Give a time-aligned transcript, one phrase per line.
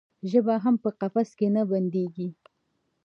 [0.31, 2.29] ژبه هم په قفس کې نه بندیږي.